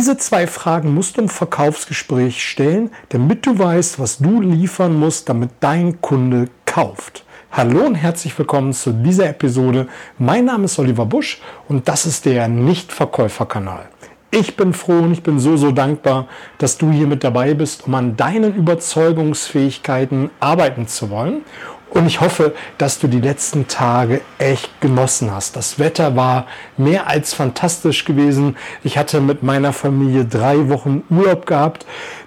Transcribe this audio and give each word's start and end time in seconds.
Diese 0.00 0.16
zwei 0.16 0.46
Fragen 0.46 0.94
musst 0.94 1.18
du 1.18 1.20
im 1.20 1.28
Verkaufsgespräch 1.28 2.42
stellen, 2.42 2.90
damit 3.10 3.44
du 3.44 3.58
weißt, 3.58 3.98
was 3.98 4.16
du 4.16 4.40
liefern 4.40 4.98
musst, 4.98 5.28
damit 5.28 5.50
dein 5.60 6.00
Kunde 6.00 6.48
kauft. 6.64 7.22
Hallo 7.52 7.80
und 7.84 7.96
herzlich 7.96 8.38
willkommen 8.38 8.72
zu 8.72 8.92
dieser 8.92 9.28
Episode. 9.28 9.88
Mein 10.16 10.46
Name 10.46 10.64
ist 10.64 10.78
Oliver 10.78 11.04
Busch 11.04 11.42
und 11.68 11.86
das 11.86 12.06
ist 12.06 12.24
der 12.24 12.48
Nichtverkäuferkanal. 12.48 13.90
Ich 14.30 14.56
bin 14.56 14.72
froh 14.72 15.00
und 15.00 15.12
ich 15.12 15.22
bin 15.22 15.38
so, 15.38 15.58
so 15.58 15.70
dankbar, 15.70 16.28
dass 16.56 16.78
du 16.78 16.90
hier 16.90 17.06
mit 17.06 17.22
dabei 17.22 17.52
bist, 17.52 17.86
um 17.86 17.94
an 17.94 18.16
deinen 18.16 18.54
Überzeugungsfähigkeiten 18.54 20.30
arbeiten 20.40 20.88
zu 20.88 21.10
wollen 21.10 21.42
und 21.90 22.06
ich 22.06 22.20
hoffe, 22.20 22.54
dass 22.78 22.98
du 22.98 23.08
die 23.08 23.20
letzten 23.20 23.68
Tage 23.68 24.20
echt 24.38 24.80
genossen 24.80 25.32
hast. 25.32 25.56
Das 25.56 25.78
Wetter 25.78 26.16
war 26.16 26.46
mehr 26.76 27.08
als 27.08 27.34
fantastisch 27.34 28.04
gewesen. 28.04 28.56
Ich 28.84 28.96
hatte 28.96 29.20
mit 29.20 29.42
meiner 29.42 29.72
Familie 29.72 30.24
drei 30.24 30.68
Wochen 30.68 31.02
Urlaub 31.10 31.46
gehabt. 31.46 31.86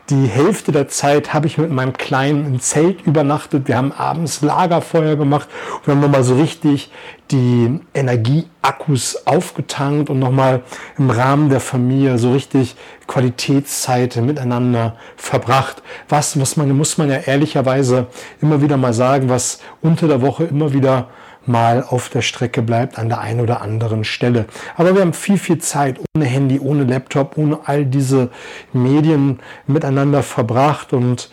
Die 0.09 0.27
Hälfte 0.27 0.73
der 0.73 0.89
Zeit 0.89 1.34
habe 1.34 1.48
ich 1.48 1.57
mit 1.57 1.71
meinem 1.71 1.93
Kleinen 1.93 2.45
im 2.45 2.59
Zelt 2.59 3.07
übernachtet. 3.07 3.70
Wir 3.70 3.77
haben 3.77 3.94
abends 3.94 4.41
Lagerfeuer 4.41 5.16
gemacht 5.16 5.48
und 5.80 5.88
haben 5.88 6.02
nochmal 6.02 6.25
so 6.25 6.35
richtig 6.35 6.91
die 7.31 7.80
Energieakkus 7.94 9.25
aufgetankt 9.25 10.09
und 10.09 10.20
nochmal 10.20 10.63
im 10.97 11.09
Rahmen 11.09 11.47
der 11.47 11.61
Familie 11.61 12.17
so 12.17 12.34
richtig 12.34 12.75
Qualitätszeit 13.08 14.17
miteinander 14.17 14.97
verbracht. 15.16 15.81
Was, 16.09 16.38
was 16.38 16.58
man, 16.58 16.70
muss 16.75 16.97
man 16.97 17.09
ja 17.09 17.20
ehrlicherweise 17.20 18.08
immer 18.41 18.61
wieder 18.61 18.75
mal 18.75 18.94
sagen, 18.94 19.30
was 19.30 19.59
unter 19.81 20.09
der 20.09 20.22
Woche 20.22 20.44
immer 20.44 20.73
wieder 20.73 21.08
mal 21.45 21.83
auf 21.88 22.09
der 22.09 22.21
Strecke 22.21 22.61
bleibt 22.61 22.97
an 22.97 23.09
der 23.09 23.20
einen 23.20 23.41
oder 23.41 23.61
anderen 23.61 24.03
Stelle. 24.03 24.45
Aber 24.75 24.93
wir 24.95 25.02
haben 25.02 25.13
viel, 25.13 25.38
viel 25.38 25.59
Zeit 25.59 25.99
ohne 26.16 26.25
Handy, 26.25 26.59
ohne 26.59 26.83
Laptop, 26.83 27.38
ohne 27.38 27.59
all 27.66 27.85
diese 27.85 28.29
Medien 28.71 29.39
miteinander 29.67 30.23
verbracht 30.23 30.94
und 30.94 31.30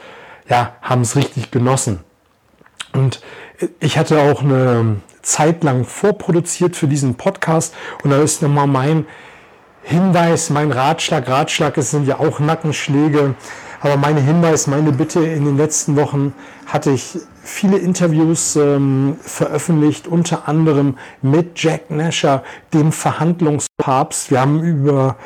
ja, 0.49 0.75
haben 0.83 1.03
es 1.03 1.17
richtig 1.17 1.51
genossen. 1.51 2.01
Und 2.93 3.21
ich 3.79 3.99
hatte 3.99 4.21
auch 4.21 4.43
eine 4.43 4.97
Zeit 5.23 5.63
lang 5.63 5.85
vorproduziert 5.85 6.77
für 6.77 6.89
diesen 6.89 7.15
Podcast 7.17 7.75
und 8.03 8.11
da 8.11 8.21
ist 8.21 8.43
nochmal 8.43 8.67
mein 8.67 9.07
Hinweis, 9.83 10.51
mein 10.51 10.73
Ratschlag, 10.73 11.29
Ratschlag, 11.29 11.79
es 11.79 11.91
sind 11.91 12.07
ja 12.07 12.19
auch 12.19 12.39
Nackenschläge, 12.39 13.35
aber 13.81 13.97
meine 13.97 14.21
Hinweis, 14.21 14.67
meine 14.67 14.93
Bitte 14.93 15.25
in 15.25 15.45
den 15.45 15.57
letzten 15.57 15.97
Wochen 15.97 16.35
hatte 16.67 16.91
ich 16.91 17.19
viele 17.43 17.79
Interviews 17.79 18.57
ähm, 18.57 19.17
veröffentlicht, 19.21 20.07
unter 20.07 20.49
anderem 20.49 20.99
mit 21.23 21.61
Jack 21.61 21.91
Nasher, 21.91 22.43
dem 22.75 22.93
Verhandlungspapst. 22.93 24.31
Wir 24.31 24.41
haben 24.41 24.63
über 24.63 25.17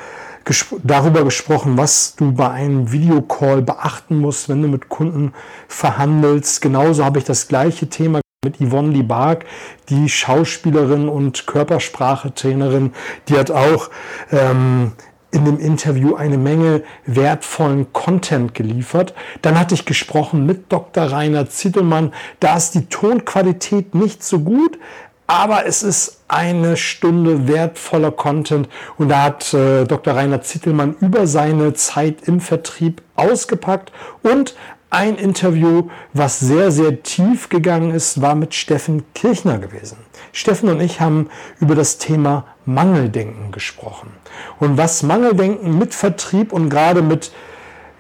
darüber 0.83 1.25
gesprochen, 1.25 1.79
was 1.79 2.17
du 2.17 2.33
bei 2.33 2.51
einem 2.51 2.93
Videocall 2.93 3.63
beachten 3.63 4.19
musst, 4.19 4.49
wenn 4.49 4.63
du 4.63 4.69
mit 4.69 4.89
Kunden 4.89 5.33
verhandelst. 5.69 6.61
Genauso 6.61 7.05
habe 7.05 7.19
ich 7.19 7.25
das 7.25 7.49
gleiche 7.49 7.89
Thema 7.89 8.21
mit 8.45 8.59
Yvonne 8.59 8.91
Libark, 8.91 9.47
die 9.89 10.09
Schauspielerin 10.09 11.09
und 11.09 11.47
Körpersprachetrainerin, 11.47 12.93
die 13.29 13.39
hat 13.39 13.51
auch 13.51 13.89
ähm, 14.31 14.93
in 15.35 15.45
dem 15.45 15.59
Interview 15.59 16.15
eine 16.15 16.39
Menge 16.39 16.83
wertvollen 17.07 17.93
Content 17.93 18.55
geliefert. 18.55 19.15
Dann 19.43 19.59
hatte 19.59 19.75
ich 19.75 19.85
gesprochen 19.85 20.47
mit 20.47 20.73
Dr. 20.73 21.05
Rainer 21.05 21.49
Zittelmann. 21.51 22.15
Da 22.39 22.57
ist 22.57 22.75
die 22.75 22.87
Tonqualität 22.87 23.95
nicht 23.95 24.23
so 24.23 24.39
gut, 24.39 24.79
aber 25.27 25.67
es 25.67 25.83
ist 25.83 26.23
eine 26.29 26.77
Stunde 26.77 27.49
wertvoller 27.49 28.11
Content 28.11 28.69
und 28.99 29.09
da 29.09 29.23
hat 29.23 29.53
äh, 29.55 29.85
Dr. 29.85 30.15
Rainer 30.15 30.43
Zittelmann 30.43 30.97
über 31.01 31.27
seine 31.27 31.75
Zeit 31.75 32.29
im 32.29 32.41
Vertrieb 32.41 33.03
ausgepackt 33.17 33.91
und 34.23 34.55
ein 34.95 35.17
Interview, 35.17 35.89
was 36.13 36.39
sehr, 36.39 36.71
sehr 36.71 37.03
tief 37.03 37.49
gegangen 37.49 37.91
ist, 37.91 38.21
war 38.21 38.37
mit 38.37 38.55
Steffen 38.55 39.03
Kirchner 39.13 39.59
gewesen. 39.59 39.99
Steffen 40.33 40.69
und 40.69 40.81
ich 40.81 41.01
haben 41.01 41.31
über 41.59 41.75
das 41.75 41.99
Thema 41.99 42.47
Mangeldenken 42.65 43.51
gesprochen. 43.51 44.13
Und 44.61 44.79
was 44.79 45.03
Mangeldenken 45.03 45.77
mit 45.79 45.95
Vertrieb 45.95 46.53
und 46.53 46.71
gerade 46.71 47.03
mit 47.03 47.33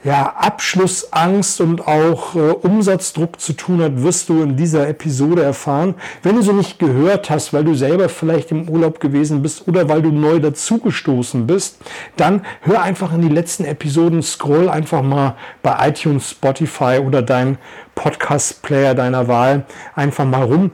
ja, 0.04 0.34
Abschlussangst 0.36 1.62
und 1.62 1.86
auch 1.88 2.34
äh, 2.34 2.38
Umsatzdruck 2.38 3.40
zu 3.40 3.54
tun 3.54 3.82
hat, 3.82 4.02
wirst 4.02 4.28
du 4.28 4.42
in 4.42 4.54
dieser 4.56 4.86
Episode 4.86 5.42
erfahren. 5.42 5.94
Wenn 6.22 6.36
du 6.36 6.42
sie 6.42 6.52
nicht 6.52 6.78
gehört 6.78 7.30
hast, 7.30 7.54
weil 7.54 7.64
du 7.64 7.74
selber 7.74 8.10
vielleicht 8.10 8.50
im 8.50 8.68
Urlaub 8.68 9.00
gewesen 9.00 9.40
bist 9.40 9.66
oder 9.66 9.88
weil 9.88 10.02
du 10.02 10.10
neu 10.10 10.40
dazugestoßen 10.40 11.46
bist, 11.46 11.78
dann 12.16 12.44
hör 12.60 12.82
einfach 12.82 13.14
in 13.14 13.22
die 13.22 13.28
letzten 13.28 13.64
Episoden, 13.64 14.22
scroll 14.22 14.68
einfach 14.68 15.02
mal 15.02 15.36
bei 15.62 15.88
iTunes, 15.88 16.30
Spotify 16.30 17.00
oder 17.04 17.22
dein 17.22 17.56
Podcast-Player 17.94 18.94
deiner 18.94 19.26
Wahl 19.26 19.64
einfach 19.94 20.26
mal 20.26 20.42
rum 20.42 20.70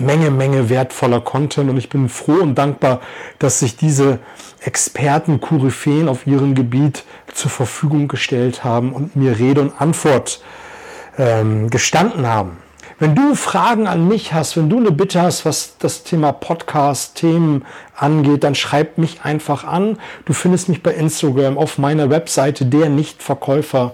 Menge, 0.00 0.30
Menge 0.30 0.68
wertvoller 0.68 1.20
Content 1.20 1.70
und 1.70 1.76
ich 1.76 1.88
bin 1.88 2.08
froh 2.08 2.40
und 2.42 2.54
dankbar, 2.54 3.00
dass 3.38 3.60
sich 3.60 3.76
diese 3.76 4.18
Experten, 4.60 5.40
Koryphäen 5.40 6.08
auf 6.08 6.26
ihrem 6.26 6.54
Gebiet 6.54 7.04
zur 7.32 7.50
Verfügung 7.50 8.08
gestellt 8.08 8.64
haben 8.64 8.92
und 8.92 9.16
mir 9.16 9.38
Rede 9.38 9.60
und 9.60 9.80
Antwort 9.80 10.40
ähm, 11.18 11.70
gestanden 11.70 12.26
haben. 12.26 12.58
Wenn 12.98 13.16
du 13.16 13.34
Fragen 13.34 13.88
an 13.88 14.06
mich 14.06 14.32
hast, 14.32 14.56
wenn 14.56 14.70
du 14.70 14.78
eine 14.78 14.92
Bitte 14.92 15.20
hast, 15.20 15.44
was 15.44 15.76
das 15.78 16.04
Thema 16.04 16.30
Podcast-Themen 16.30 17.64
angeht, 17.96 18.44
dann 18.44 18.54
schreib 18.54 18.96
mich 18.96 19.22
einfach 19.24 19.64
an. 19.64 19.98
Du 20.24 20.32
findest 20.32 20.68
mich 20.68 20.84
bei 20.84 20.94
Instagram 20.94 21.58
auf 21.58 21.78
meiner 21.78 22.10
Webseite 22.10 22.64
der 22.64 22.88
Nichtverkäufer.de, 22.90 23.92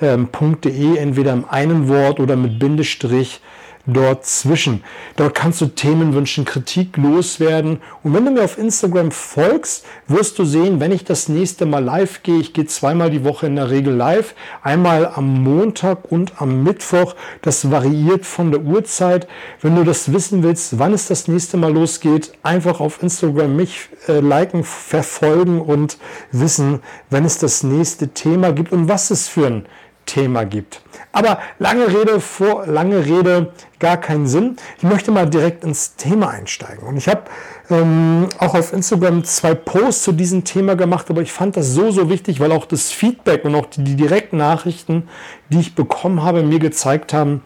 ähm, 0.00 0.96
entweder 0.96 1.32
im 1.34 1.44
einen 1.48 1.88
Wort 1.88 2.18
oder 2.18 2.34
mit 2.34 2.58
Bindestrich 2.58 3.40
dort 3.88 4.26
zwischen. 4.26 4.84
Dort 5.16 5.34
kannst 5.34 5.60
du 5.60 5.66
Themen 5.66 6.14
wünschen, 6.14 6.44
Kritik 6.44 6.96
loswerden. 6.96 7.80
Und 8.02 8.14
wenn 8.14 8.24
du 8.24 8.30
mir 8.30 8.44
auf 8.44 8.58
Instagram 8.58 9.10
folgst, 9.10 9.84
wirst 10.06 10.38
du 10.38 10.44
sehen, 10.44 10.78
wenn 10.78 10.92
ich 10.92 11.04
das 11.04 11.28
nächste 11.28 11.66
Mal 11.66 11.82
live 11.82 12.22
gehe, 12.22 12.38
ich 12.38 12.52
gehe 12.52 12.66
zweimal 12.66 13.10
die 13.10 13.24
Woche 13.24 13.46
in 13.46 13.56
der 13.56 13.70
Regel 13.70 13.94
live, 13.94 14.34
einmal 14.62 15.06
am 15.06 15.42
Montag 15.42 16.12
und 16.12 16.40
am 16.40 16.62
Mittwoch. 16.62 17.14
Das 17.42 17.70
variiert 17.70 18.26
von 18.26 18.52
der 18.52 18.60
Uhrzeit. 18.60 19.26
Wenn 19.62 19.74
du 19.74 19.84
das 19.84 20.12
wissen 20.12 20.42
willst, 20.42 20.78
wann 20.78 20.92
es 20.92 21.08
das 21.08 21.26
nächste 21.26 21.56
Mal 21.56 21.72
losgeht, 21.72 22.32
einfach 22.42 22.80
auf 22.80 23.02
Instagram 23.02 23.56
mich 23.56 23.88
äh, 24.06 24.20
liken, 24.20 24.64
verfolgen 24.64 25.60
und 25.60 25.98
wissen, 26.30 26.80
wenn 27.10 27.24
es 27.24 27.38
das 27.38 27.62
nächste 27.62 28.08
Thema 28.08 28.52
gibt 28.52 28.72
und 28.72 28.88
was 28.88 29.10
es 29.10 29.28
für 29.28 29.46
ein 29.46 29.66
Thema 30.08 30.44
gibt. 30.44 30.80
Aber 31.12 31.38
lange 31.58 31.86
Rede 31.86 32.20
vor 32.20 32.66
lange 32.66 33.04
Rede 33.04 33.52
gar 33.78 33.96
keinen 33.96 34.26
Sinn. 34.26 34.56
Ich 34.78 34.82
möchte 34.82 35.12
mal 35.12 35.28
direkt 35.28 35.62
ins 35.62 35.94
Thema 35.94 36.30
einsteigen. 36.30 36.86
Und 36.86 36.96
ich 36.96 37.08
habe 37.08 37.22
ähm, 37.70 38.28
auch 38.38 38.54
auf 38.54 38.72
Instagram 38.72 39.22
zwei 39.24 39.54
Posts 39.54 40.02
zu 40.02 40.12
diesem 40.12 40.44
Thema 40.44 40.74
gemacht, 40.74 41.10
aber 41.10 41.22
ich 41.22 41.32
fand 41.32 41.56
das 41.56 41.68
so, 41.68 41.90
so 41.90 42.10
wichtig, 42.10 42.40
weil 42.40 42.50
auch 42.50 42.66
das 42.66 42.90
Feedback 42.90 43.44
und 43.44 43.54
auch 43.54 43.66
die, 43.66 43.84
die 43.84 43.96
direkten 43.96 44.38
Nachrichten, 44.38 45.08
die 45.50 45.60
ich 45.60 45.74
bekommen 45.74 46.22
habe, 46.22 46.42
mir 46.42 46.58
gezeigt 46.58 47.12
haben, 47.12 47.42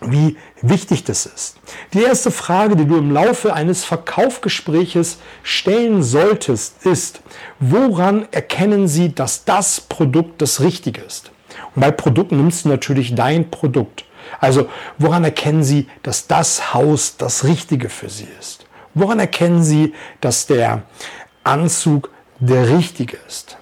wie 0.00 0.36
wichtig 0.62 1.04
das 1.04 1.26
ist. 1.26 1.58
Die 1.92 2.02
erste 2.02 2.30
Frage, 2.30 2.76
die 2.76 2.86
du 2.86 2.96
im 2.96 3.10
Laufe 3.10 3.52
eines 3.52 3.84
Verkaufsgespräches 3.84 5.18
stellen 5.42 6.02
solltest, 6.02 6.86
ist, 6.86 7.20
woran 7.58 8.26
erkennen 8.30 8.88
Sie, 8.88 9.14
dass 9.14 9.44
das 9.44 9.80
Produkt 9.80 10.40
das 10.40 10.60
Richtige 10.60 11.02
ist? 11.02 11.30
Und 11.74 11.82
bei 11.82 11.90
Produkten 11.90 12.36
nimmst 12.36 12.64
du 12.64 12.68
natürlich 12.68 13.14
dein 13.14 13.50
Produkt. 13.50 14.04
Also 14.40 14.68
woran 14.98 15.24
erkennen 15.24 15.62
Sie, 15.62 15.88
dass 16.02 16.26
das 16.26 16.74
Haus 16.74 17.16
das 17.16 17.44
Richtige 17.44 17.88
für 17.88 18.08
Sie 18.08 18.28
ist? 18.38 18.66
Woran 18.94 19.18
erkennen 19.18 19.62
Sie, 19.62 19.94
dass 20.20 20.46
der 20.46 20.82
Anzug 21.44 22.10
der 22.38 22.68
richtige 22.68 23.16
ist? 23.26 23.56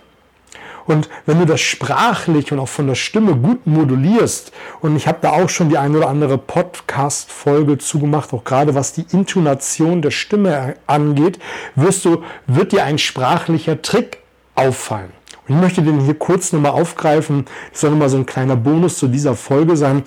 Und 0.88 1.10
wenn 1.26 1.38
du 1.38 1.44
das 1.44 1.60
sprachlich 1.60 2.50
und 2.50 2.58
auch 2.58 2.68
von 2.68 2.86
der 2.86 2.94
Stimme 2.94 3.36
gut 3.36 3.66
modulierst, 3.66 4.52
und 4.80 4.96
ich 4.96 5.06
habe 5.06 5.18
da 5.20 5.32
auch 5.32 5.50
schon 5.50 5.68
die 5.68 5.76
ein 5.76 5.94
oder 5.94 6.08
andere 6.08 6.38
Podcast-Folge 6.38 7.76
zugemacht, 7.76 8.32
auch 8.32 8.42
gerade 8.42 8.74
was 8.74 8.94
die 8.94 9.04
Intonation 9.12 10.00
der 10.00 10.10
Stimme 10.10 10.76
angeht, 10.86 11.38
wirst 11.74 12.06
du, 12.06 12.22
wird 12.46 12.72
dir 12.72 12.84
ein 12.84 12.96
sprachlicher 12.96 13.82
Trick 13.82 14.20
auffallen. 14.54 15.12
Ich 15.48 15.54
möchte 15.54 15.82
den 15.82 16.00
hier 16.00 16.14
kurz 16.14 16.52
nochmal 16.52 16.72
aufgreifen. 16.72 17.46
Das 17.72 17.80
soll 17.80 17.90
nochmal 17.90 18.10
so 18.10 18.18
ein 18.18 18.26
kleiner 18.26 18.56
Bonus 18.56 18.98
zu 18.98 19.08
dieser 19.08 19.34
Folge 19.34 19.76
sein. 19.76 20.02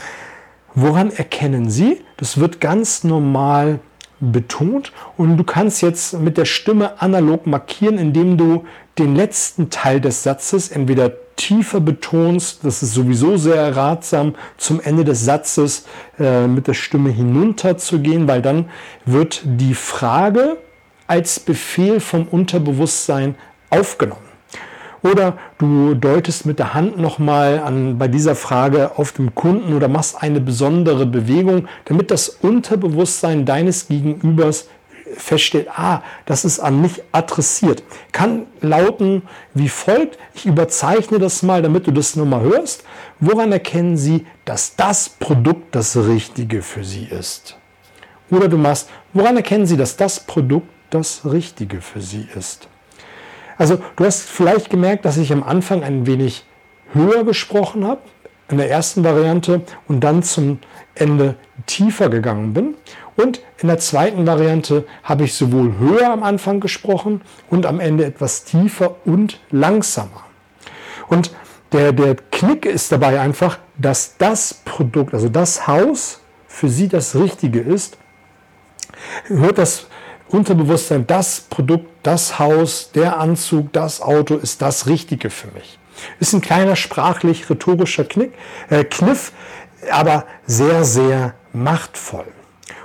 Woran 0.76 1.12
erkennen 1.12 1.70
Sie? 1.70 2.02
Das 2.18 2.40
wird 2.40 2.62
ganz 2.62 3.04
normal 3.04 3.80
betont 4.20 4.94
und 5.18 5.36
du 5.38 5.44
kannst 5.44 5.82
jetzt 5.82 6.20
mit 6.20 6.38
der 6.38 6.46
Stimme 6.46 7.02
analog 7.02 7.48
markieren, 7.48 7.98
indem 7.98 8.38
du 8.38 8.66
den 9.00 9.16
letzten 9.16 9.72
Teil 9.72 10.00
des 10.00 10.22
Satzes 10.22 10.70
entweder 10.70 11.12
tiefer 11.38 11.80
betonst, 11.80 12.64
das 12.64 12.84
ist 12.84 12.94
sowieso 12.94 13.38
sehr 13.38 13.76
ratsam, 13.76 14.36
zum 14.58 14.80
Ende 14.80 15.04
des 15.04 15.26
Satzes 15.26 15.88
äh, 16.20 16.46
mit 16.46 16.68
der 16.68 16.76
Stimme 16.76 17.10
hinunter 17.10 17.78
zu 17.78 18.00
gehen, 18.00 18.28
weil 18.28 18.44
dann 18.44 18.70
wird 19.06 19.42
die 19.44 19.74
Frage 19.74 20.58
als 21.08 21.40
Befehl 21.40 22.00
vom 22.00 22.28
Unterbewusstsein 22.28 23.34
aufgenommen. 23.72 24.31
Oder 25.04 25.38
du 25.58 25.96
deutest 25.96 26.46
mit 26.46 26.60
der 26.60 26.74
Hand 26.74 26.98
nochmal 26.98 27.60
an, 27.60 27.98
bei 27.98 28.08
dieser 28.08 28.36
Frage 28.36 28.98
auf 28.98 29.12
dem 29.14 29.34
Kunden 29.34 29.74
oder 29.74 29.88
machst 29.88 30.22
eine 30.22 30.40
besondere 30.40 31.06
Bewegung, 31.06 31.68
damit 31.86 32.12
das 32.12 32.30
Unterbewusstsein 32.30 33.46
deines 33.46 33.88
Gegenübers 33.88 34.68
feststellt, 35.16 35.68
ah, 35.76 36.02
das 36.26 36.46
ist 36.46 36.60
an 36.60 36.82
mich 36.82 37.02
adressiert. 37.12 37.84
Kann 38.12 38.46
lauten 38.62 39.24
wie 39.54 39.70
folgt, 39.70 40.18
ich 40.34 40.46
überzeichne 40.46 41.20
das 41.20 41.44
mal, 41.44 41.62
damit 41.62 41.88
du 41.88 41.92
das 41.92 42.16
nochmal 42.16 42.42
hörst. 42.42 42.84
Woran 43.20 43.52
erkennen 43.52 43.98
Sie, 43.98 44.26
dass 44.46 44.76
das 44.76 45.10
Produkt 45.10 45.76
das 45.76 45.98
Richtige 45.98 46.62
für 46.62 46.84
Sie 46.84 47.06
ist? 47.06 47.58
Oder 48.30 48.48
du 48.48 48.58
machst, 48.58 48.90
woran 49.14 49.36
erkennen 49.36 49.66
Sie, 49.66 49.78
dass 49.78 49.98
das 49.98 50.20
Produkt 50.22 50.70
das 50.90 51.26
Richtige 51.26 51.82
für 51.82 52.02
Sie 52.02 52.28
ist? 52.36 52.70
Also 53.62 53.78
du 53.96 54.06
hast 54.06 54.28
vielleicht 54.28 54.72
gemerkt, 54.72 55.06
dass 55.06 55.18
ich 55.18 55.32
am 55.32 55.44
Anfang 55.44 55.84
ein 55.84 56.08
wenig 56.08 56.48
höher 56.96 57.24
gesprochen 57.24 57.86
habe, 57.86 58.02
in 58.50 58.58
der 58.58 58.72
ersten 58.72 59.04
Variante 59.04 59.62
und 59.88 60.04
dann 60.04 60.24
zum 60.24 60.58
Ende 60.96 61.36
tiefer 61.68 62.10
gegangen 62.10 62.56
bin. 62.56 62.74
Und 63.16 63.40
in 63.60 63.68
der 63.68 63.78
zweiten 63.78 64.26
Variante 64.26 64.88
habe 65.04 65.26
ich 65.26 65.36
sowohl 65.36 65.78
höher 65.78 66.12
am 66.12 66.24
Anfang 66.24 66.60
gesprochen 66.60 67.22
und 67.52 67.68
am 67.68 67.80
Ende 67.80 68.04
etwas 68.04 68.46
tiefer 68.46 68.96
und 69.06 69.40
langsamer. 69.52 70.24
Und 71.08 71.30
der, 71.72 71.94
der 71.94 72.16
Knick 72.16 72.66
ist 72.66 72.92
dabei 72.92 73.20
einfach, 73.20 73.60
dass 73.78 74.18
das 74.18 74.56
Produkt, 74.56 75.14
also 75.14 75.30
das 75.30 75.68
Haus, 75.68 76.20
für 76.48 76.68
Sie 76.68 76.88
das 76.88 77.16
Richtige 77.16 77.60
ist. 77.60 78.00
Hört 79.28 79.60
das 79.60 79.86
Unterbewusstsein, 80.32 81.06
das 81.08 81.42
Produkt, 81.42 81.88
das 82.04 82.40
Haus, 82.40 82.92
der 82.94 83.20
Anzug, 83.20 83.74
das 83.74 84.02
Auto 84.02 84.36
ist 84.36 84.62
das 84.62 84.88
Richtige 84.88 85.30
für 85.30 85.48
mich. 85.52 85.78
Ist 86.20 86.34
ein 86.34 86.42
kleiner 86.42 86.76
sprachlich-rhetorischer 86.76 88.06
äh, 88.70 88.84
Kniff, 88.86 89.34
aber 89.92 90.26
sehr, 90.46 90.84
sehr 90.84 91.34
machtvoll. 91.54 92.26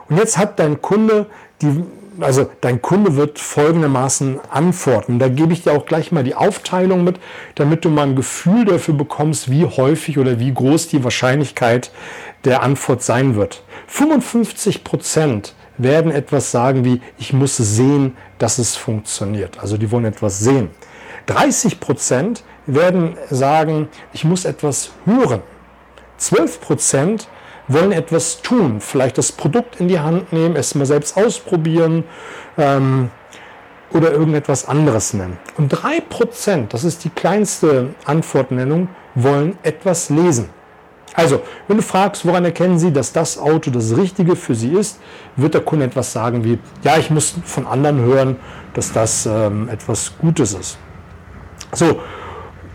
Und 0.09 0.19
jetzt 0.19 0.39
hat 0.39 0.59
dein 0.59 0.83
Kunde 0.83 1.27
die, 1.63 1.85
also 2.21 2.51
dein 2.61 2.83
Kunde 2.83 3.17
wird 3.17 3.39
folgendermaßen 3.39 4.41
antworten. 4.51 5.19
Da 5.19 5.29
gebe 5.29 5.53
ich 5.53 5.63
dir 5.63 5.73
auch 5.73 5.87
gleich 5.87 6.13
mal 6.13 6.25
die 6.25 6.35
Aufteilung 6.35 7.05
mit, 7.05 7.21
damit 7.55 7.85
du 7.85 7.91
mal 7.91 8.07
ein 8.07 8.17
Gefühl 8.17 8.65
dafür 8.65 8.95
bekommst, 8.95 9.51
wie 9.51 9.65
häufig 9.65 10.19
oder 10.19 10.39
wie 10.41 10.53
groß 10.53 10.89
die 10.89 11.05
Wahrscheinlichkeit 11.05 11.91
der 12.45 12.63
Antwort 12.63 13.03
sein 13.03 13.37
wird. 13.37 13.63
55 13.87 14.85
Prozent 14.85 15.55
werden 15.79 16.11
etwas 16.11 16.51
sagen 16.51 16.85
wie, 16.85 17.01
ich 17.19 17.33
muss 17.33 17.57
sehen, 17.57 18.17
dass 18.39 18.59
es 18.59 18.77
funktioniert. 18.77 19.59
Also 19.59 19.77
die 19.77 19.91
wollen 19.91 20.05
etwas 20.05 20.39
sehen. 20.39 20.71
30 21.27 21.81
Prozent 21.81 22.45
werden 22.67 23.17
sagen, 23.31 23.89
ich 24.13 24.25
muss 24.25 24.45
etwas 24.45 24.93
hören. 25.05 25.43
12 26.19 26.61
Prozent 26.61 27.29
wollen 27.69 27.93
etwas 27.93 28.43
tun, 28.43 28.81
vielleicht 28.81 29.19
das 29.19 29.33
Produkt 29.33 29.81
in 29.81 29.89
die 29.89 29.99
Hand 29.99 30.33
nehmen, 30.33 30.57
es 30.57 30.75
mal 30.75 30.87
selbst 30.87 31.17
ausprobieren 31.17 32.05
ähm, 32.57 33.11
oder 33.93 34.13
irgendetwas 34.13 34.69
anderes 34.69 35.15
nennen. 35.15 35.39
Und 35.57 35.69
3 35.69 36.01
Prozent, 36.01 36.75
das 36.75 36.85
ist 36.85 37.05
die 37.05 37.11
kleinste 37.11 37.95
Antwortnennung, 38.05 38.89
wollen 39.15 39.59
etwas 39.63 40.11
lesen. 40.11 40.51
Also, 41.17 41.41
wenn 41.67 41.79
du 41.79 41.83
fragst, 41.83 42.27
woran 42.27 42.45
erkennen 42.45 42.79
Sie, 42.79 42.93
dass 42.93 43.11
das 43.11 43.39
Auto 43.39 43.71
das 43.71 43.97
Richtige 43.97 44.37
für 44.37 44.55
Sie 44.55 44.73
ist, 44.73 45.01
wird 45.35 45.55
der 45.55 45.63
Kunde 45.63 45.87
etwas 45.87 46.13
sagen 46.13 46.45
wie, 46.45 46.59
ja, 46.83 46.99
ich 46.99 47.11
muss 47.11 47.35
von 47.45 47.67
anderen 47.67 48.01
hören, 48.01 48.37
dass 48.75 48.93
das 48.93 49.25
ähm, 49.25 49.69
etwas 49.71 50.13
Gutes 50.19 50.53
ist. 50.53 50.79
So, 51.73 52.01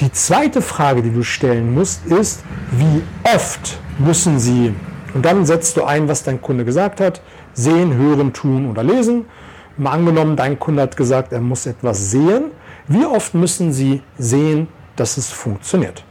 die 0.01 0.11
zweite 0.11 0.63
Frage, 0.63 1.03
die 1.03 1.11
du 1.11 1.21
stellen 1.21 1.75
musst, 1.75 2.03
ist, 2.07 2.43
wie 2.71 3.03
oft 3.23 3.77
müssen 3.99 4.39
Sie, 4.39 4.73
und 5.13 5.23
dann 5.23 5.45
setzt 5.45 5.77
du 5.77 5.83
ein, 5.83 6.07
was 6.07 6.23
dein 6.23 6.41
Kunde 6.41 6.65
gesagt 6.65 6.99
hat, 6.99 7.21
sehen, 7.53 7.93
hören, 7.95 8.33
tun 8.33 8.69
oder 8.69 8.83
lesen. 8.83 9.25
Mal 9.77 9.91
angenommen, 9.91 10.35
dein 10.35 10.57
Kunde 10.57 10.81
hat 10.81 10.97
gesagt, 10.97 11.31
er 11.31 11.41
muss 11.41 11.67
etwas 11.67 12.09
sehen. 12.09 12.45
Wie 12.87 13.05
oft 13.05 13.35
müssen 13.35 13.71
Sie 13.71 14.01
sehen, 14.17 14.67
dass 14.95 15.17
es 15.17 15.29
funktioniert? 15.29 16.03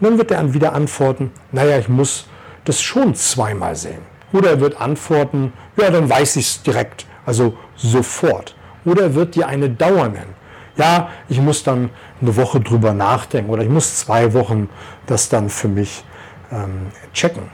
Und 0.00 0.08
dann 0.08 0.18
wird 0.18 0.30
er 0.30 0.54
wieder 0.54 0.74
antworten, 0.74 1.30
naja, 1.52 1.78
ich 1.78 1.88
muss 1.88 2.26
das 2.64 2.82
schon 2.82 3.14
zweimal 3.14 3.76
sehen. 3.76 4.02
Oder 4.32 4.50
er 4.50 4.60
wird 4.60 4.80
antworten, 4.80 5.52
ja, 5.76 5.90
dann 5.90 6.08
weiß 6.08 6.36
ich 6.36 6.46
es 6.46 6.62
direkt, 6.62 7.06
also 7.24 7.56
sofort. 7.76 8.54
Oder 8.84 9.02
er 9.02 9.14
wird 9.14 9.34
dir 9.34 9.46
eine 9.46 9.70
Dauer 9.70 10.08
nennen 10.08 10.36
ja, 10.76 11.08
ich 11.28 11.40
muss 11.40 11.62
dann 11.62 11.90
eine 12.20 12.36
Woche 12.36 12.60
drüber 12.60 12.92
nachdenken 12.92 13.50
oder 13.50 13.62
ich 13.62 13.68
muss 13.68 13.96
zwei 13.96 14.32
Wochen 14.34 14.68
das 15.06 15.28
dann 15.28 15.48
für 15.48 15.68
mich 15.68 16.04
ähm, 16.52 16.88
checken. 17.12 17.44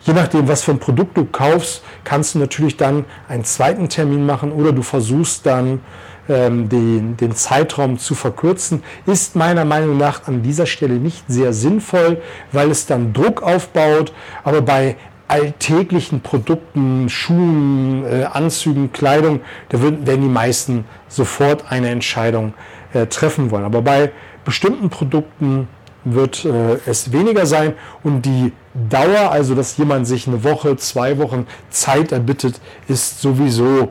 Je 0.00 0.12
nachdem, 0.12 0.48
was 0.48 0.64
für 0.64 0.72
ein 0.72 0.80
Produkt 0.80 1.16
du 1.16 1.24
kaufst, 1.24 1.82
kannst 2.04 2.34
du 2.34 2.40
natürlich 2.40 2.76
dann 2.76 3.04
einen 3.28 3.44
zweiten 3.44 3.88
Termin 3.88 4.26
machen 4.26 4.50
oder 4.50 4.72
du 4.72 4.82
versuchst 4.82 5.46
dann 5.46 5.80
ähm, 6.28 6.68
den, 6.68 7.16
den 7.16 7.34
Zeitraum 7.34 7.98
zu 7.98 8.14
verkürzen. 8.14 8.82
Ist 9.06 9.36
meiner 9.36 9.64
Meinung 9.64 9.98
nach 9.98 10.26
an 10.28 10.42
dieser 10.42 10.66
Stelle 10.66 10.94
nicht 10.94 11.24
sehr 11.28 11.52
sinnvoll, 11.52 12.20
weil 12.52 12.70
es 12.70 12.86
dann 12.86 13.12
Druck 13.12 13.42
aufbaut. 13.42 14.12
Aber 14.44 14.62
bei 14.62 14.96
alltäglichen 15.28 16.20
Produkten, 16.20 17.08
Schuhen, 17.08 18.04
äh, 18.04 18.24
Anzügen, 18.24 18.92
Kleidung, 18.92 19.40
da 19.70 19.80
würden, 19.80 20.06
werden 20.06 20.22
die 20.22 20.28
meisten 20.28 20.84
sofort 21.08 21.70
eine 21.70 21.88
Entscheidung 21.88 22.52
äh, 22.92 23.06
treffen 23.06 23.50
wollen. 23.50 23.64
Aber 23.64 23.82
bei 23.82 24.12
bestimmten 24.44 24.90
Produkten 24.90 25.68
wird 26.04 26.44
äh, 26.44 26.78
es 26.86 27.12
weniger 27.12 27.46
sein 27.46 27.74
und 28.02 28.22
die 28.22 28.52
Dauer, 28.90 29.30
also 29.30 29.54
dass 29.54 29.76
jemand 29.76 30.06
sich 30.06 30.26
eine 30.26 30.44
Woche, 30.44 30.76
zwei 30.76 31.18
Wochen 31.18 31.46
Zeit 31.70 32.12
erbittet, 32.12 32.60
ist 32.88 33.20
sowieso 33.20 33.90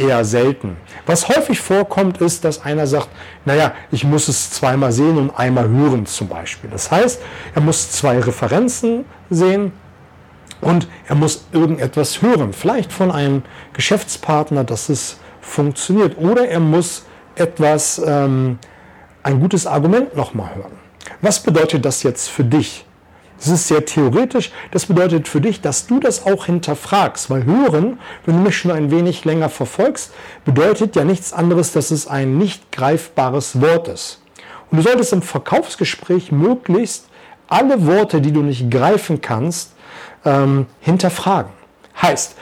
eher 0.00 0.24
selten. 0.24 0.76
Was 1.06 1.28
häufig 1.28 1.60
vorkommt, 1.60 2.18
ist, 2.18 2.44
dass 2.44 2.64
einer 2.64 2.86
sagt, 2.86 3.08
naja, 3.44 3.72
ich 3.90 4.04
muss 4.04 4.28
es 4.28 4.50
zweimal 4.50 4.92
sehen 4.92 5.18
und 5.18 5.30
einmal 5.30 5.68
hören 5.68 6.06
zum 6.06 6.28
Beispiel. 6.28 6.70
Das 6.70 6.90
heißt, 6.90 7.20
er 7.54 7.60
muss 7.60 7.92
zwei 7.92 8.18
Referenzen 8.18 9.04
sehen, 9.28 9.72
und 10.60 10.88
er 11.08 11.14
muss 11.14 11.46
irgendetwas 11.52 12.20
hören, 12.22 12.52
vielleicht 12.52 12.92
von 12.92 13.10
einem 13.10 13.42
Geschäftspartner, 13.72 14.64
dass 14.64 14.88
es 14.88 15.18
funktioniert. 15.40 16.18
Oder 16.18 16.48
er 16.48 16.60
muss 16.60 17.06
etwas, 17.34 18.00
ähm, 18.04 18.58
ein 19.22 19.40
gutes 19.40 19.66
Argument 19.66 20.14
nochmal 20.16 20.54
hören. 20.54 20.72
Was 21.22 21.42
bedeutet 21.42 21.84
das 21.84 22.02
jetzt 22.02 22.28
für 22.28 22.44
dich? 22.44 22.84
Das 23.40 23.48
ist 23.48 23.68
sehr 23.68 23.86
theoretisch. 23.86 24.52
Das 24.70 24.84
bedeutet 24.84 25.26
für 25.26 25.40
dich, 25.40 25.62
dass 25.62 25.86
du 25.86 25.98
das 25.98 26.26
auch 26.26 26.44
hinterfragst. 26.44 27.30
Weil 27.30 27.44
hören, 27.44 27.98
wenn 28.26 28.36
du 28.36 28.42
mich 28.42 28.56
schon 28.56 28.70
ein 28.70 28.90
wenig 28.90 29.24
länger 29.24 29.48
verfolgst, 29.48 30.12
bedeutet 30.44 30.94
ja 30.94 31.04
nichts 31.04 31.32
anderes, 31.32 31.72
dass 31.72 31.90
es 31.90 32.06
ein 32.06 32.36
nicht 32.36 32.70
greifbares 32.70 33.60
Wort 33.62 33.88
ist. 33.88 34.20
Und 34.70 34.78
du 34.78 34.82
solltest 34.82 35.14
im 35.14 35.22
Verkaufsgespräch 35.22 36.30
möglichst 36.30 37.08
alle 37.48 37.86
Worte, 37.86 38.20
die 38.20 38.30
du 38.30 38.42
nicht 38.42 38.70
greifen 38.70 39.22
kannst, 39.22 39.72
ähm, 40.26 40.66
hinterfragen. 40.80 41.50
Heißt, 42.00 42.36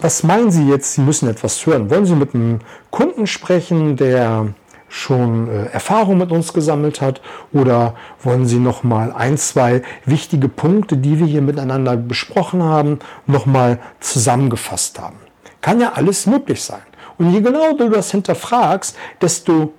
was 0.00 0.22
meinen 0.22 0.50
Sie 0.50 0.68
jetzt, 0.68 0.94
Sie 0.94 1.02
müssen 1.02 1.28
etwas 1.28 1.64
hören? 1.66 1.90
Wollen 1.90 2.06
Sie 2.06 2.16
mit 2.16 2.34
einem 2.34 2.60
Kunden 2.90 3.26
sprechen, 3.26 3.96
der 3.96 4.54
schon 4.94 5.48
äh, 5.48 5.64
Erfahrung 5.66 6.18
mit 6.18 6.30
uns 6.30 6.52
gesammelt 6.52 7.00
hat? 7.00 7.20
Oder 7.52 7.94
wollen 8.22 8.46
Sie 8.46 8.60
noch 8.60 8.84
mal 8.84 9.12
ein, 9.12 9.36
zwei 9.36 9.82
wichtige 10.04 10.48
Punkte, 10.48 10.96
die 10.96 11.18
wir 11.18 11.26
hier 11.26 11.42
miteinander 11.42 11.96
besprochen 11.96 12.62
haben, 12.62 13.00
noch 13.26 13.44
mal 13.44 13.80
zusammengefasst 13.98 15.00
haben? 15.00 15.16
Kann 15.60 15.80
ja 15.80 15.92
alles 15.94 16.26
möglich 16.26 16.62
sein. 16.62 16.82
Und 17.18 17.32
je 17.32 17.40
genauer 17.40 17.76
du 17.76 17.88
das 17.88 18.12
hinterfragst, 18.12 18.96
desto 19.20 19.72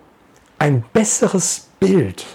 ein 0.60 0.84
besseres 0.92 1.70
Bild 1.80 2.26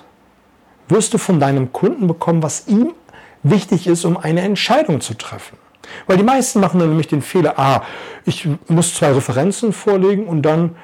wirst 0.89 1.13
du 1.13 1.19
von 1.19 1.39
deinem 1.39 1.73
Kunden 1.73 2.07
bekommen, 2.07 2.43
was 2.43 2.67
ihm 2.67 2.95
wichtig 3.43 3.87
ist, 3.87 4.05
um 4.07 4.17
eine 4.17 4.41
Entscheidung 4.41 5.03
zu 5.03 5.15
treffen. 5.15 5.59
Weil 6.07 6.17
die 6.17 6.23
meisten 6.23 6.61
machen 6.61 6.81
dann 6.81 6.89
nämlich 6.89 7.09
den 7.09 7.23
Fehler, 7.23 7.59
ah, 7.59 7.83
ich 8.25 8.49
muss 8.69 8.95
zwei 8.95 9.13
Referenzen 9.13 9.73
vorlegen 9.73 10.27
und 10.27 10.43
dann 10.43 10.77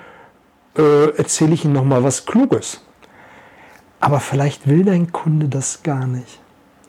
äh, 0.79 1.17
erzähle 1.17 1.55
ich 1.55 1.65
ihm 1.65 1.73
nochmal 1.73 2.05
was 2.05 2.27
Kluges. 2.27 2.83
Aber 4.01 4.21
vielleicht 4.21 4.69
will 4.69 4.85
dein 4.85 5.13
Kunde 5.13 5.49
das 5.49 5.83
gar 5.83 6.07
nicht. 6.07 6.41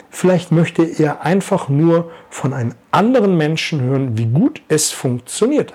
Vielleicht 0.10 0.52
möchte 0.52 0.84
er 0.84 1.22
einfach 1.22 1.70
nur 1.70 2.12
von 2.30 2.54
einem 2.54 2.74
anderen 2.92 3.38
Menschen 3.38 3.82
hören, 3.82 4.18
wie 4.18 4.26
gut 4.26 4.62
es 4.68 4.92
funktioniert. 4.92 5.74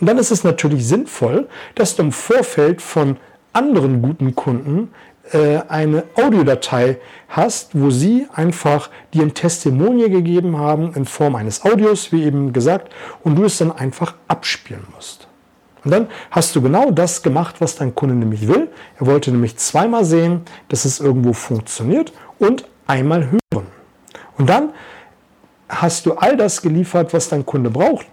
Und 0.00 0.06
dann 0.06 0.18
ist 0.18 0.30
es 0.30 0.44
natürlich 0.44 0.86
sinnvoll, 0.86 1.48
dass 1.74 1.96
du 1.96 2.02
im 2.02 2.12
Vorfeld 2.12 2.80
von 2.80 3.16
anderen 3.52 4.00
guten 4.00 4.34
Kunden 4.34 4.90
äh, 5.32 5.58
eine 5.68 6.04
Audiodatei 6.14 6.98
hast, 7.28 7.80
wo 7.80 7.90
sie 7.90 8.26
einfach 8.32 8.90
dir 9.12 9.22
ein 9.22 9.34
Testimonial 9.34 10.10
gegeben 10.10 10.56
haben 10.56 10.94
in 10.94 11.04
Form 11.04 11.34
eines 11.34 11.64
Audios, 11.64 12.12
wie 12.12 12.24
eben 12.24 12.52
gesagt, 12.52 12.92
und 13.22 13.36
du 13.36 13.44
es 13.44 13.58
dann 13.58 13.72
einfach 13.72 14.14
abspielen 14.28 14.86
musst. 14.94 15.29
Und 15.84 15.90
dann 15.92 16.08
hast 16.30 16.54
du 16.54 16.62
genau 16.62 16.90
das 16.90 17.22
gemacht, 17.22 17.56
was 17.60 17.76
dein 17.76 17.94
Kunde 17.94 18.14
nämlich 18.14 18.46
will. 18.46 18.68
Er 18.98 19.06
wollte 19.06 19.30
nämlich 19.30 19.56
zweimal 19.56 20.04
sehen, 20.04 20.42
dass 20.68 20.84
es 20.84 21.00
irgendwo 21.00 21.32
funktioniert 21.32 22.12
und 22.38 22.66
einmal 22.86 23.30
hören. 23.30 23.66
Und 24.36 24.48
dann 24.48 24.70
hast 25.68 26.06
du 26.06 26.14
all 26.14 26.36
das 26.36 26.62
geliefert, 26.62 27.14
was 27.14 27.28
dein 27.28 27.46
Kunde 27.46 27.70
braucht. 27.70 28.06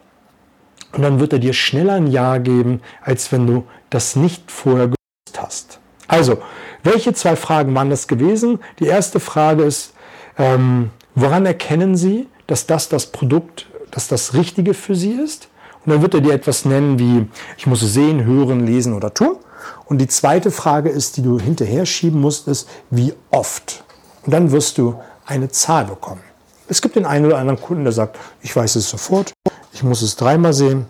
Und 0.93 1.01
dann 1.01 1.19
wird 1.19 1.33
er 1.33 1.39
dir 1.39 1.53
schneller 1.53 1.93
ein 1.93 2.07
Ja 2.07 2.37
geben, 2.37 2.81
als 3.01 3.31
wenn 3.31 3.47
du 3.47 3.65
das 3.89 4.15
nicht 4.15 4.49
vorher 4.51 4.85
gewusst 4.85 5.37
hast. 5.41 5.79
Also, 6.07 6.37
welche 6.83 7.13
zwei 7.13 7.35
Fragen 7.35 7.75
waren 7.75 7.89
das 7.89 8.07
gewesen? 8.07 8.59
Die 8.79 8.85
erste 8.85 9.19
Frage 9.19 9.63
ist, 9.63 9.93
ähm, 10.37 10.91
woran 11.15 11.45
erkennen 11.45 11.97
Sie, 11.97 12.27
dass 12.45 12.65
das 12.65 12.87
das 12.87 13.07
Produkt, 13.07 13.67
dass 13.91 14.07
das 14.07 14.33
Richtige 14.33 14.73
für 14.73 14.95
Sie 14.95 15.11
ist? 15.11 15.49
Und 15.87 15.93
dann 15.93 16.01
wird 16.01 16.15
er 16.15 16.19
dir 16.19 16.33
etwas 16.33 16.65
nennen 16.65 16.99
wie, 16.99 17.29
ich 17.57 17.65
muss 17.65 17.81
es 17.81 17.93
sehen, 17.93 18.25
hören, 18.25 18.67
lesen 18.67 18.93
oder 18.93 19.13
tun. 19.13 19.37
Und 19.85 19.99
die 19.99 20.07
zweite 20.09 20.51
Frage 20.51 20.89
ist, 20.89 21.15
die 21.15 21.21
du 21.21 21.39
hinterher 21.39 21.85
schieben 21.85 22.19
musst, 22.19 22.49
ist, 22.49 22.67
wie 22.89 23.13
oft? 23.31 23.85
Und 24.25 24.33
dann 24.33 24.51
wirst 24.51 24.77
du 24.77 24.99
eine 25.25 25.47
Zahl 25.47 25.85
bekommen. 25.85 26.19
Es 26.67 26.81
gibt 26.81 26.97
den 26.97 27.05
einen 27.05 27.25
oder 27.25 27.37
anderen 27.37 27.61
Kunden, 27.61 27.85
der 27.85 27.93
sagt, 27.93 28.19
ich 28.41 28.53
weiß 28.53 28.75
es 28.75 28.89
sofort, 28.89 29.31
ich 29.71 29.81
muss 29.81 30.01
es 30.01 30.17
dreimal 30.17 30.51
sehen 30.51 30.87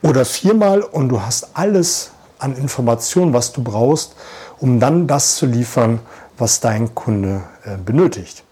oder 0.00 0.24
viermal 0.24 0.82
und 0.82 1.08
du 1.08 1.20
hast 1.20 1.56
alles 1.56 2.12
an 2.38 2.54
Informationen, 2.54 3.32
was 3.32 3.52
du 3.52 3.60
brauchst, 3.60 4.14
um 4.60 4.78
dann 4.78 5.08
das 5.08 5.34
zu 5.34 5.46
liefern, 5.46 5.98
was 6.36 6.60
dein 6.60 6.94
Kunde 6.94 7.42
äh, 7.64 7.76
benötigt. 7.76 8.44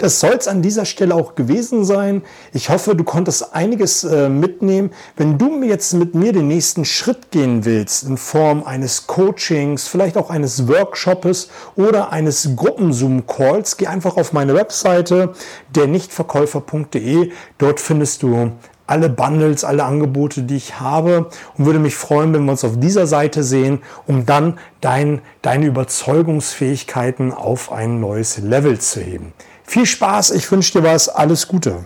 Das 0.00 0.18
soll 0.18 0.32
es 0.32 0.48
an 0.48 0.62
dieser 0.62 0.86
Stelle 0.86 1.14
auch 1.14 1.34
gewesen 1.34 1.84
sein. 1.84 2.22
Ich 2.54 2.70
hoffe, 2.70 2.96
du 2.96 3.04
konntest 3.04 3.54
einiges 3.54 4.02
äh, 4.02 4.30
mitnehmen. 4.30 4.92
Wenn 5.18 5.36
du 5.36 5.62
jetzt 5.62 5.92
mit 5.92 6.14
mir 6.14 6.32
den 6.32 6.48
nächsten 6.48 6.86
Schritt 6.86 7.30
gehen 7.30 7.66
willst, 7.66 8.04
in 8.04 8.16
Form 8.16 8.64
eines 8.64 9.06
Coachings, 9.06 9.88
vielleicht 9.88 10.16
auch 10.16 10.30
eines 10.30 10.66
Workshops 10.68 11.50
oder 11.76 12.12
eines 12.12 12.56
Gruppenzoom-Calls, 12.56 13.76
geh 13.76 13.88
einfach 13.88 14.16
auf 14.16 14.32
meine 14.32 14.54
Webseite 14.54 15.34
dernichtverkäufer.de. 15.76 17.32
Dort 17.58 17.78
findest 17.78 18.22
du 18.22 18.52
alle 18.86 19.10
Bundles, 19.10 19.64
alle 19.64 19.84
Angebote, 19.84 20.44
die 20.44 20.56
ich 20.56 20.80
habe 20.80 21.28
und 21.58 21.66
würde 21.66 21.78
mich 21.78 21.94
freuen, 21.94 22.32
wenn 22.32 22.46
wir 22.46 22.52
uns 22.52 22.64
auf 22.64 22.80
dieser 22.80 23.06
Seite 23.06 23.42
sehen, 23.42 23.82
um 24.06 24.24
dann 24.24 24.58
dein, 24.80 25.20
deine 25.42 25.66
Überzeugungsfähigkeiten 25.66 27.34
auf 27.34 27.70
ein 27.70 28.00
neues 28.00 28.38
Level 28.38 28.78
zu 28.78 29.00
heben. 29.00 29.34
Viel 29.70 29.86
Spaß, 29.86 30.32
ich 30.32 30.50
wünsche 30.50 30.72
dir 30.72 30.82
was, 30.82 31.08
alles 31.08 31.46
Gute. 31.46 31.84